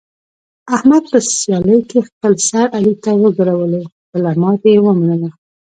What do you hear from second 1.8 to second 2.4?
کې خپل